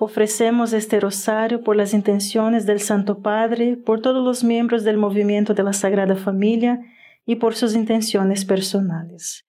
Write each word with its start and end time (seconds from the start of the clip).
Ofrecemos 0.00 0.72
este 0.72 0.98
rosario 0.98 1.62
por 1.62 1.76
las 1.76 1.94
intenciones 1.94 2.66
del 2.66 2.80
Santo 2.80 3.20
Padre, 3.20 3.76
por 3.76 4.02
todos 4.02 4.24
los 4.24 4.42
miembros 4.42 4.82
del 4.82 4.96
movimiento 4.96 5.54
de 5.54 5.62
la 5.62 5.72
Sagrada 5.72 6.16
Familia 6.16 6.80
y 7.24 7.36
por 7.36 7.54
sus 7.54 7.74
intenciones 7.74 8.44
personales. 8.44 9.44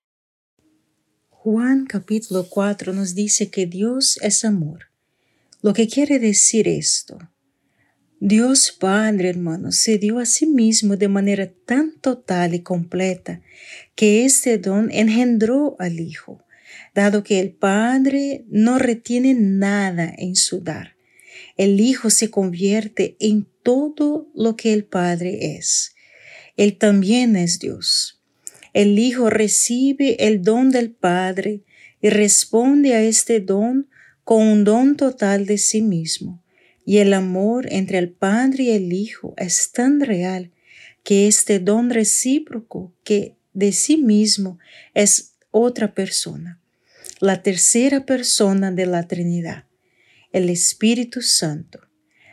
Juan 1.29 1.85
capítulo 1.85 2.45
4 2.47 2.93
nos 2.93 3.15
dice 3.15 3.49
que 3.49 3.65
Dios 3.65 4.19
es 4.21 4.45
amor. 4.45 4.85
Lo 5.63 5.73
que 5.73 5.87
quiere 5.87 6.19
decir 6.19 6.67
esto. 6.67 7.17
Dios 8.19 8.71
Padre, 8.71 9.29
hermano, 9.29 9.71
se 9.71 9.97
dio 9.97 10.19
a 10.19 10.25
sí 10.25 10.45
mismo 10.45 10.95
de 10.95 11.07
manera 11.07 11.51
tan 11.65 11.99
total 11.99 12.53
y 12.53 12.61
completa 12.61 13.41
que 13.95 14.25
este 14.25 14.57
don 14.57 14.91
engendró 14.91 15.75
al 15.79 15.99
Hijo 15.99 16.44
dado 16.95 17.23
que 17.23 17.41
el 17.41 17.51
Padre 17.51 18.45
no 18.47 18.79
retiene 18.79 19.33
nada 19.33 20.11
en 20.17 20.35
su 20.35 20.61
dar. 20.61 20.95
El 21.57 21.81
Hijo 21.81 22.09
se 22.09 22.31
convierte 22.31 23.17
en 23.19 23.47
todo 23.63 24.31
lo 24.33 24.55
que 24.55 24.71
el 24.71 24.85
Padre 24.85 25.57
es. 25.57 25.93
Él 26.55 26.77
también 26.77 27.35
es 27.35 27.59
Dios. 27.59 28.23
El 28.73 28.97
Hijo 28.97 29.29
recibe 29.29 30.25
el 30.25 30.41
don 30.41 30.71
del 30.71 30.91
Padre 30.91 31.63
y 32.01 32.09
responde 32.09 32.95
a 32.95 33.01
este 33.01 33.41
don 33.41 33.89
con 34.23 34.47
un 34.47 34.63
don 34.63 34.95
total 34.95 35.45
de 35.45 35.57
sí 35.57 35.81
mismo. 35.81 36.41
Y 36.85 36.99
el 36.99 37.13
amor 37.13 37.67
entre 37.71 37.97
el 37.97 38.09
Padre 38.09 38.63
y 38.63 38.69
el 38.69 38.93
Hijo 38.93 39.33
es 39.37 39.71
tan 39.73 39.99
real 39.99 40.51
que 41.03 41.27
este 41.27 41.59
don 41.59 41.89
recíproco 41.89 42.93
que 43.03 43.35
de 43.53 43.73
sí 43.73 43.97
mismo 43.97 44.59
es 44.93 45.33
otra 45.51 45.93
persona 45.93 46.61
la 47.21 47.41
tercera 47.41 48.05
persona 48.05 48.71
de 48.71 48.85
la 48.85 49.07
Trinidad, 49.07 49.65
el 50.33 50.49
Espíritu 50.49 51.21
Santo. 51.21 51.79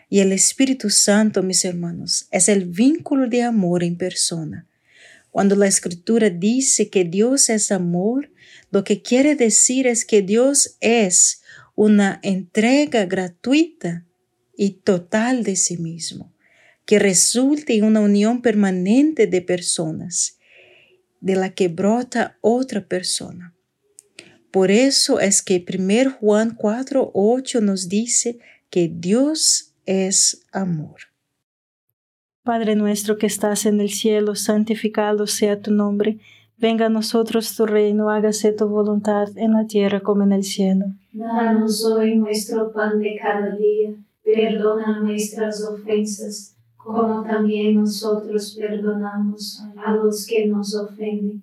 Y 0.09 0.21
el 0.21 0.33
Espíritu 0.33 0.91
Santo, 0.91 1.43
mis 1.43 1.65
hermanos, 1.65 2.27
es 2.33 2.49
el 2.49 2.67
vínculo 2.67 3.29
de 3.29 3.43
amor 3.43 3.85
en 3.85 3.97
persona. 3.97 4.69
Cuando 5.31 5.57
la 5.57 5.67
Escritura 5.67 6.29
dice 6.29 6.91
que 6.91 7.05
Dios 7.05 7.49
es 7.49 7.73
amor, 7.73 8.31
lo 8.71 8.85
que 8.85 9.03
quiere 9.03 9.37
decir 9.37 9.87
es 9.87 10.05
que 10.05 10.21
Dios 10.21 10.77
es 10.81 11.43
una 11.75 12.21
entrega 12.23 13.07
gratuita 13.07 14.05
y 14.55 14.73
total 14.83 15.45
de 15.45 15.57
sí 15.57 15.79
mismo, 15.79 16.35
que 16.85 16.99
resulta 16.99 17.73
en 17.73 17.85
una 17.85 18.01
unión 18.01 18.43
permanente 18.43 19.27
de 19.27 19.41
personas, 19.41 20.39
de 21.21 21.37
la 21.37 21.55
que 21.55 21.69
brota 21.69 22.37
otra 22.43 22.87
persona. 22.87 23.52
Por 24.53 24.71
eso 24.71 25.19
es 25.19 25.43
que 25.43 25.65
1 25.67 26.19
Juan 26.21 26.55
4, 26.55 27.11
8 27.15 27.61
nos 27.63 27.89
dice 27.89 28.39
que 28.69 28.93
Dios 28.95 29.73
es 29.87 30.45
amor. 30.53 30.97
Padre 32.45 32.77
nuestro 32.77 33.17
que 33.17 33.27
estás 33.27 33.65
en 33.65 33.81
el 33.81 33.89
cielo, 33.89 34.35
santificado 34.35 35.27
sea 35.27 35.63
tu 35.63 35.71
nombre. 35.71 36.19
Venga 36.59 36.87
a 36.87 36.91
nosotros 36.91 37.57
tu 37.57 37.65
reino, 37.65 38.11
hágase 38.11 38.53
tu 38.53 38.69
voluntad 38.69 39.29
en 39.37 39.53
la 39.53 39.67
tierra 39.67 40.01
como 40.01 40.23
en 40.23 40.33
el 40.33 40.45
cielo. 40.45 40.85
Danos 41.13 41.83
hoy 41.87 42.17
nuestro 42.17 42.73
pan 42.73 42.99
de 42.99 43.17
cada 43.17 43.57
día, 43.57 43.95
perdona 44.23 45.01
nuestras 45.01 45.65
ofensas, 45.65 46.55
como 46.77 47.23
también 47.23 47.77
nosotros 47.77 48.55
perdonamos 48.61 49.63
a 49.83 49.93
los 49.93 50.27
que 50.27 50.47
nos 50.47 50.75
ofenden 50.75 51.43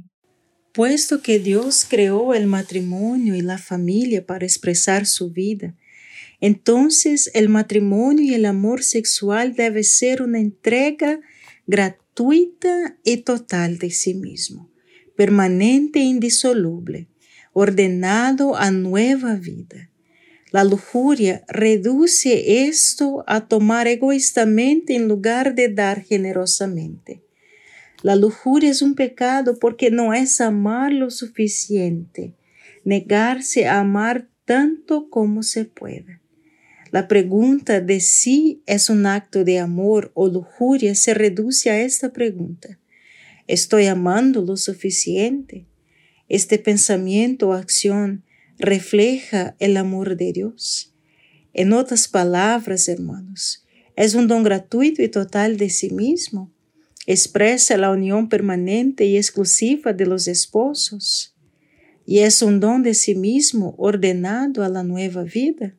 Puesto 0.73 1.21
que 1.21 1.39
Dios 1.39 1.85
creó 1.87 2.33
el 2.33 2.47
matrimonio 2.47 3.35
y 3.35 3.41
la 3.41 3.57
familia 3.57 4.25
para 4.25 4.45
expresar 4.45 5.05
su 5.05 5.29
vida, 5.31 5.75
entonces 6.39 7.29
el 7.33 7.49
matrimonio 7.49 8.23
y 8.23 8.33
el 8.33 8.45
amor 8.45 8.81
sexual 8.81 9.53
debe 9.53 9.83
ser 9.83 10.21
una 10.21 10.39
entrega 10.39 11.19
gratuita 11.67 12.97
y 13.03 13.17
total 13.17 13.79
de 13.79 13.91
sí 13.91 14.13
mismo, 14.13 14.71
permanente 15.17 15.99
e 15.99 16.03
indisoluble, 16.03 17.07
ordenado 17.51 18.55
a 18.55 18.71
nueva 18.71 19.35
vida. 19.35 19.89
La 20.51 20.63
lujuria 20.63 21.43
reduce 21.47 22.65
esto 22.67 23.23
a 23.27 23.47
tomar 23.47 23.87
egoístamente 23.87 24.95
en 24.95 25.07
lugar 25.07 25.53
de 25.53 25.67
dar 25.67 26.01
generosamente. 26.03 27.23
La 28.03 28.15
lujuria 28.15 28.71
es 28.71 28.81
un 28.81 28.95
pecado 28.95 29.59
porque 29.59 29.91
no 29.91 30.13
es 30.13 30.41
amar 30.41 30.91
lo 30.91 31.11
suficiente, 31.11 32.33
negarse 32.83 33.67
a 33.67 33.79
amar 33.79 34.27
tanto 34.45 35.09
como 35.09 35.43
se 35.43 35.65
pueda. 35.65 36.19
La 36.89 37.07
pregunta 37.07 37.79
de 37.79 37.99
si 37.99 38.63
es 38.65 38.89
un 38.89 39.05
acto 39.05 39.43
de 39.43 39.59
amor 39.59 40.11
o 40.15 40.27
lujuria 40.27 40.95
se 40.95 41.13
reduce 41.13 41.69
a 41.69 41.79
esta 41.79 42.11
pregunta. 42.11 42.79
¿Estoy 43.47 43.85
amando 43.85 44.41
lo 44.41 44.57
suficiente? 44.57 45.67
Este 46.27 46.57
pensamiento 46.57 47.49
o 47.49 47.53
acción 47.53 48.23
refleja 48.57 49.55
el 49.59 49.77
amor 49.77 50.17
de 50.17 50.33
Dios. 50.33 50.95
En 51.53 51.71
otras 51.71 52.07
palabras, 52.07 52.87
hermanos, 52.87 53.65
es 53.95 54.15
un 54.15 54.27
don 54.27 54.43
gratuito 54.43 55.03
y 55.03 55.09
total 55.09 55.57
de 55.57 55.69
sí 55.69 55.91
mismo 55.91 56.51
expresa 57.07 57.77
la 57.77 57.91
unión 57.91 58.29
permanente 58.29 59.05
y 59.05 59.17
exclusiva 59.17 59.93
de 59.93 60.05
los 60.05 60.27
esposos 60.27 61.35
y 62.05 62.19
es 62.19 62.41
un 62.41 62.59
don 62.59 62.83
de 62.83 62.93
sí 62.93 63.15
mismo 63.15 63.75
ordenado 63.77 64.63
a 64.63 64.69
la 64.69 64.83
nueva 64.83 65.23
vida. 65.23 65.73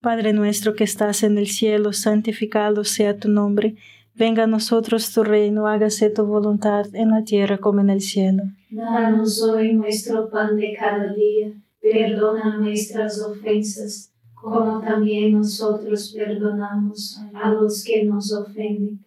Padre 0.00 0.32
nuestro 0.32 0.74
que 0.74 0.84
estás 0.84 1.22
en 1.22 1.38
el 1.38 1.46
cielo, 1.46 1.92
santificado 1.92 2.84
sea 2.84 3.16
tu 3.16 3.28
nombre, 3.28 3.76
venga 4.14 4.44
a 4.44 4.48
nosotros 4.48 5.12
tu 5.12 5.22
reino, 5.22 5.68
hágase 5.68 6.10
tu 6.10 6.26
voluntad 6.26 6.86
en 6.94 7.10
la 7.10 7.22
tierra 7.24 7.58
como 7.58 7.80
en 7.80 7.90
el 7.90 8.00
cielo. 8.00 8.42
Danos 8.70 9.40
hoy 9.42 9.74
nuestro 9.74 10.28
pan 10.28 10.56
de 10.56 10.74
cada 10.78 11.12
día, 11.14 11.52
perdona 11.80 12.58
nuestras 12.58 13.20
ofensas, 13.22 14.12
como 14.34 14.80
también 14.80 15.32
nosotros 15.32 16.12
perdonamos 16.16 17.20
a 17.32 17.50
los 17.50 17.84
que 17.84 18.04
nos 18.04 18.32
ofenden 18.32 19.06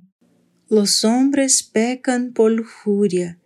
Los 0.71 1.03
hombres 1.03 1.63
pecan 1.63 2.31
por 2.31 2.49
lujuria 2.49 3.37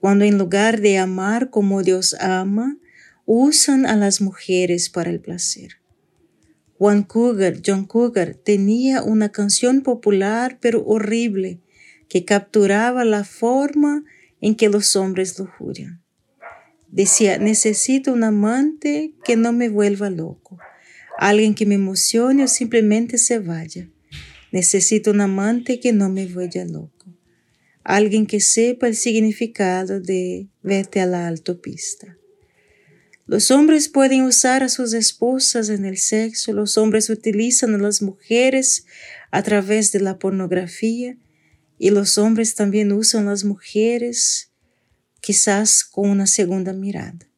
cuando 0.00 0.26
en 0.26 0.36
lugar 0.36 0.82
de 0.82 0.98
amar 0.98 1.48
como 1.48 1.82
Dios 1.82 2.14
ama, 2.20 2.76
usan 3.24 3.86
a 3.86 3.96
las 3.96 4.20
mujeres 4.20 4.90
para 4.90 5.08
el 5.08 5.18
placer. 5.18 5.80
Juan 6.76 7.04
Cougar, 7.04 7.62
John 7.64 7.86
Cougar, 7.86 8.34
tenía 8.34 9.02
una 9.02 9.30
canción 9.30 9.80
popular 9.80 10.58
pero 10.60 10.84
horrible 10.84 11.62
que 12.06 12.26
capturaba 12.26 13.02
la 13.06 13.24
forma 13.24 14.04
en 14.42 14.54
que 14.54 14.68
los 14.68 14.94
hombres 14.94 15.38
lujurian. 15.38 16.02
Decía, 16.88 17.38
necesito 17.38 18.12
un 18.12 18.24
amante 18.24 19.14
que 19.24 19.36
no 19.36 19.54
me 19.54 19.70
vuelva 19.70 20.10
loco, 20.10 20.58
alguien 21.16 21.54
que 21.54 21.64
me 21.64 21.76
emocione 21.76 22.44
o 22.44 22.46
simplemente 22.46 23.16
se 23.16 23.38
vaya. 23.38 23.88
Necesito 24.52 25.10
un 25.10 25.20
amante 25.20 25.78
que 25.80 25.92
no 25.92 26.08
me 26.08 26.26
vuelva 26.26 26.64
loco, 26.64 27.06
alguien 27.84 28.26
que 28.26 28.40
sepa 28.40 28.88
el 28.88 28.96
significado 28.96 30.00
de 30.00 30.48
vete 30.62 31.00
a 31.00 31.06
la 31.06 31.28
autopista. 31.28 32.16
Los 33.26 33.50
hombres 33.50 33.90
pueden 33.90 34.22
usar 34.22 34.62
a 34.62 34.70
sus 34.70 34.94
esposas 34.94 35.68
en 35.68 35.84
el 35.84 35.98
sexo, 35.98 36.54
los 36.54 36.78
hombres 36.78 37.10
utilizan 37.10 37.74
a 37.74 37.78
las 37.78 38.00
mujeres 38.00 38.86
a 39.30 39.42
través 39.42 39.92
de 39.92 40.00
la 40.00 40.18
pornografía 40.18 41.18
y 41.78 41.90
los 41.90 42.16
hombres 42.16 42.54
también 42.54 42.90
usan 42.90 43.28
a 43.28 43.32
las 43.32 43.44
mujeres 43.44 44.50
quizás 45.20 45.84
con 45.84 46.08
una 46.08 46.26
segunda 46.26 46.72
mirada. 46.72 47.28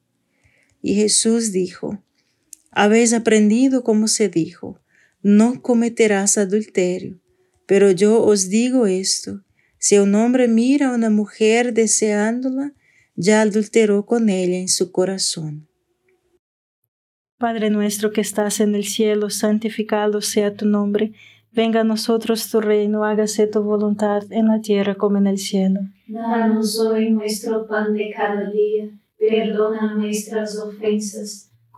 Y 0.81 0.95
Jesús 0.95 1.51
dijo, 1.51 2.03
habéis 2.71 3.13
aprendido 3.13 3.83
como 3.83 4.07
se 4.07 4.29
dijo, 4.29 4.81
no 5.23 5.63
cometerás 5.63 6.39
adulterio, 6.39 7.21
pero 7.67 7.91
yo 7.91 8.23
os 8.23 8.49
digo 8.49 8.87
esto, 8.87 9.43
si 9.79 9.99
un 9.99 10.15
hombre 10.15 10.49
mira 10.49 10.91
a 10.91 10.95
una 10.95 11.11
mujer 11.11 11.73
deseándola, 11.73 12.75
ya 13.15 13.43
adulteró 13.43 14.07
con 14.07 14.29
ella 14.29 14.59
en 14.59 14.69
su 14.69 14.93
corazón. 14.93 15.69
Padre 17.39 17.71
nuestro 17.71 18.13
que 18.13 18.21
estás 18.21 18.61
en 18.61 18.75
el 18.75 18.85
cielo, 18.85 19.31
santificado 19.31 20.21
sea 20.21 20.55
tu 20.55 20.67
nombre 20.67 21.13
Venga 21.53 21.81
a 21.81 21.85
nosotros 21.85 22.49
tu 22.49 22.61
reino, 22.61 23.05
hágase 23.05 23.49
tu 23.49 23.63
voluntad 23.63 24.23
en 24.31 24.47
la 24.47 24.61
tierra 24.61 24.95
como 24.95 25.19
en 25.19 25.27
el 25.27 25.39
cielo. 25.39 25.81
Danos 26.07 26.79
hoy 26.79 27.11
nuestro 27.11 27.67
pan 27.67 27.93
de 27.93 28.13
cada 28.17 28.49
día, 28.51 28.89
perdona 29.19 29.95
nuestras 29.95 30.57
ofensas, 30.57 31.50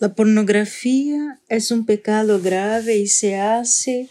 La 0.00 0.14
pornografía 0.14 1.40
es 1.48 1.72
un 1.72 1.84
pecado 1.84 2.40
grave 2.40 2.98
y 2.98 3.08
se 3.08 3.34
hace 3.34 4.08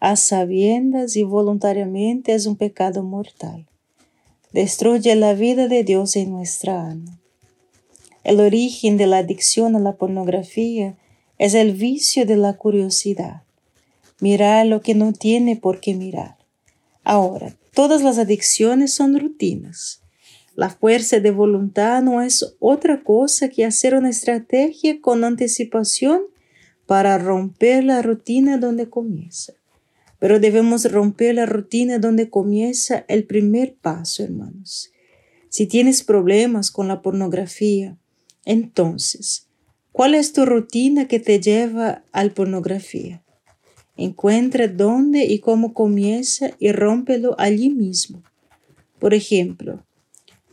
a 0.00 0.16
sabiendas 0.16 1.14
y 1.14 1.22
voluntariamente 1.22 2.34
es 2.34 2.46
un 2.46 2.56
pecado 2.56 3.04
mortal. 3.04 3.64
Destruye 4.52 5.14
la 5.14 5.34
vida 5.34 5.68
de 5.68 5.84
Dios 5.84 6.16
en 6.16 6.32
nuestra 6.32 6.90
alma. 6.90 7.20
El 8.24 8.40
origen 8.40 8.96
de 8.96 9.06
la 9.06 9.18
adicción 9.18 9.76
a 9.76 9.78
la 9.78 9.92
pornografía 9.92 10.96
es 11.38 11.54
el 11.54 11.72
vicio 11.72 12.26
de 12.26 12.36
la 12.36 12.54
curiosidad. 12.54 13.42
Mirar 14.18 14.66
lo 14.66 14.80
que 14.80 14.96
no 14.96 15.12
tiene 15.12 15.54
por 15.54 15.78
qué 15.78 15.94
mirar. 15.94 16.36
Ahora, 17.04 17.54
todas 17.74 18.02
las 18.02 18.18
adicciones 18.18 18.92
son 18.92 19.16
rutinas. 19.16 20.00
La 20.58 20.70
fuerza 20.70 21.20
de 21.20 21.30
voluntad 21.30 22.02
no 22.02 22.20
es 22.20 22.56
otra 22.58 23.04
cosa 23.04 23.48
que 23.48 23.64
hacer 23.64 23.94
una 23.94 24.10
estrategia 24.10 25.00
con 25.00 25.22
anticipación 25.22 26.22
para 26.84 27.16
romper 27.16 27.84
la 27.84 28.02
rutina 28.02 28.58
donde 28.58 28.90
comienza. 28.90 29.52
Pero 30.18 30.40
debemos 30.40 30.90
romper 30.90 31.36
la 31.36 31.46
rutina 31.46 32.00
donde 32.00 32.28
comienza 32.28 33.04
el 33.06 33.22
primer 33.22 33.76
paso, 33.76 34.24
hermanos. 34.24 34.90
Si 35.48 35.68
tienes 35.68 36.02
problemas 36.02 36.72
con 36.72 36.88
la 36.88 37.02
pornografía, 37.02 37.96
entonces, 38.44 39.46
¿cuál 39.92 40.16
es 40.16 40.32
tu 40.32 40.44
rutina 40.44 41.06
que 41.06 41.20
te 41.20 41.38
lleva 41.38 42.02
a 42.10 42.24
la 42.24 42.34
pornografía? 42.34 43.22
Encuentra 43.96 44.66
dónde 44.66 45.24
y 45.24 45.38
cómo 45.38 45.72
comienza 45.72 46.50
y 46.58 46.72
rómpelo 46.72 47.36
allí 47.38 47.70
mismo. 47.70 48.24
Por 48.98 49.14
ejemplo, 49.14 49.84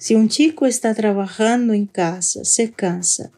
si 0.06 0.14
un 0.14 0.30
chico 0.30 0.68
está 0.68 0.94
trabajando 0.94 1.74
en 1.74 1.88
casa, 1.88 2.46
se 2.46 2.72
cansa 2.72 3.32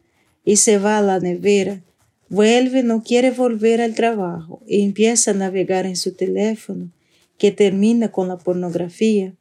y 0.44 0.58
se 0.58 0.80
va 0.80 0.98
a 0.98 1.02
la 1.02 1.18
nevera, 1.18 1.82
vuelve, 2.28 2.84
no 2.84 3.04
quiere 3.04 3.32
volver 3.32 3.80
al 3.80 3.96
trabajo 3.96 4.62
y 4.68 4.84
empieza 4.84 5.32
a 5.32 5.34
navegar 5.34 5.86
en 5.86 5.96
su 5.96 6.12
teléfono, 6.12 6.92
que 7.38 7.54
termina 7.54 8.12
con 8.12 8.28
la 8.28 8.38
pornografía, 8.38 9.34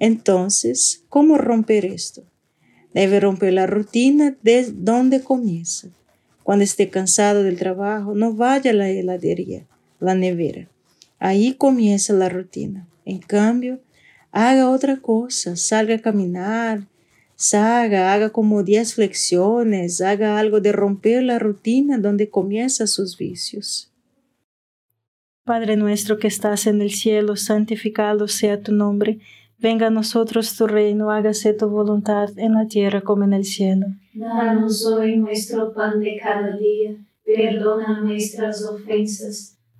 entonces, 0.00 1.02
¿cómo 1.08 1.38
romper 1.38 1.86
esto? 1.86 2.24
Debe 2.92 3.20
romper 3.20 3.54
la 3.54 3.66
rutina 3.66 4.36
de 4.42 4.70
donde 4.70 5.22
comienza. 5.22 5.88
Cuando 6.42 6.62
esté 6.62 6.90
cansado 6.90 7.42
del 7.42 7.56
trabajo, 7.58 8.14
no 8.14 8.34
vaya 8.34 8.72
a 8.72 8.74
la 8.74 8.90
heladería 8.90 9.64
la 9.98 10.14
nevera. 10.14 10.68
Ahí 11.20 11.54
comienza 11.54 12.12
la 12.12 12.28
rutina. 12.28 12.86
En 13.06 13.20
cambio, 13.20 13.80
haga 14.32 14.70
otra 14.70 14.98
cosa, 14.98 15.56
salga 15.56 15.96
a 15.96 15.98
caminar, 15.98 16.86
salga, 17.34 18.12
haga 18.12 18.30
como 18.30 18.62
10 18.62 18.94
flexiones, 18.94 20.00
haga 20.00 20.38
algo 20.38 20.60
de 20.60 20.72
romper 20.72 21.22
la 21.22 21.38
rutina 21.38 21.98
donde 21.98 22.30
comienza 22.30 22.86
sus 22.86 23.16
vicios. 23.16 23.92
Padre 25.44 25.76
nuestro 25.76 26.18
que 26.18 26.26
estás 26.26 26.66
en 26.66 26.82
el 26.82 26.90
cielo, 26.90 27.36
santificado 27.36 28.26
sea 28.26 28.60
tu 28.62 28.72
nombre. 28.72 29.20
Venga 29.58 29.86
a 29.86 29.90
nosotros 29.90 30.56
tu 30.56 30.66
reino, 30.66 31.10
hágase 31.10 31.54
tu 31.54 31.68
voluntad 31.68 32.36
en 32.36 32.54
la 32.54 32.66
tierra 32.66 33.00
como 33.00 33.24
en 33.24 33.32
el 33.32 33.44
cielo. 33.44 33.86
Danos 34.12 34.84
hoy 34.86 35.16
nuestro 35.16 35.72
pan 35.72 36.00
de 36.00 36.18
cada 36.20 36.56
día, 36.56 36.96
perdona 37.24 38.00
nuestras 38.00 38.64
ofensas 38.64 39.55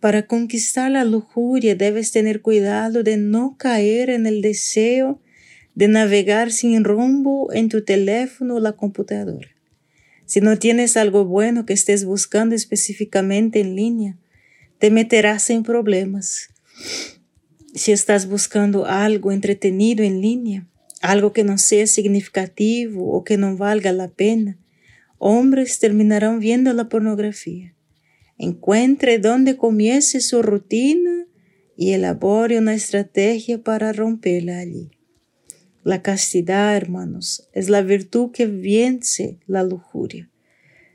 Para 0.00 0.26
conquistar 0.26 0.92
la 0.92 1.04
lujuria 1.04 1.74
debes 1.74 2.12
tener 2.12 2.40
cuidado 2.40 3.02
de 3.02 3.16
no 3.16 3.56
caer 3.58 4.10
en 4.10 4.26
el 4.26 4.42
deseo 4.42 5.20
de 5.74 5.88
navegar 5.88 6.52
sin 6.52 6.84
rumbo 6.84 7.52
en 7.52 7.68
tu 7.68 7.84
teléfono 7.84 8.56
o 8.56 8.60
la 8.60 8.72
computadora. 8.72 9.48
Si 10.24 10.40
no 10.40 10.58
tienes 10.58 10.96
algo 10.96 11.24
bueno 11.24 11.66
que 11.66 11.72
estés 11.72 12.04
buscando 12.04 12.54
específicamente 12.54 13.60
en 13.60 13.74
línea, 13.74 14.18
te 14.78 14.90
meterás 14.90 15.50
en 15.50 15.62
problemas. 15.62 16.50
Si 17.74 17.92
estás 17.92 18.28
buscando 18.28 18.86
algo 18.86 19.32
entretenido 19.32 20.04
en 20.04 20.20
línea, 20.20 20.66
algo 21.00 21.32
que 21.32 21.44
no 21.44 21.58
sea 21.58 21.86
significativo 21.86 23.12
o 23.12 23.24
que 23.24 23.36
no 23.36 23.56
valga 23.56 23.92
la 23.92 24.08
pena, 24.08 24.58
hombres 25.18 25.78
terminarán 25.78 26.40
viendo 26.40 26.72
la 26.72 26.88
pornografía. 26.88 27.74
Encuentre 28.38 29.18
dónde 29.18 29.56
comience 29.56 30.20
su 30.20 30.42
rutina 30.42 31.26
y 31.76 31.92
elabore 31.92 32.58
una 32.58 32.74
estrategia 32.74 33.62
para 33.62 33.92
romperla 33.92 34.58
allí. 34.58 34.90
La 35.84 36.02
castidad, 36.02 36.76
hermanos, 36.76 37.48
es 37.52 37.68
la 37.68 37.82
virtud 37.82 38.30
que 38.30 38.46
vence 38.46 39.38
la 39.46 39.62
lujuria. 39.62 40.30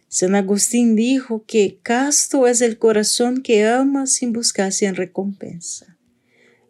San 0.07 0.35
Agustín 0.35 0.95
dijo 0.95 1.43
que 1.47 1.79
casto 1.81 2.47
es 2.47 2.61
el 2.61 2.77
corazón 2.77 3.41
que 3.41 3.65
ama 3.65 4.05
sin 4.05 4.31
buscar 4.31 4.71
sin 4.71 4.95
recompensa. 4.95 5.97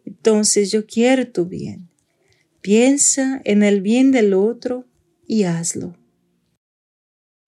Entonces 0.06 0.70
yo 0.70 0.86
quiero 0.86 1.28
tu 1.28 1.44
bien. 1.44 1.88
Piensa 2.62 3.42
en 3.44 3.62
el 3.62 3.82
bien 3.82 4.10
del 4.10 4.32
otro 4.32 4.86
y 5.26 5.42
hazlo. 5.42 5.96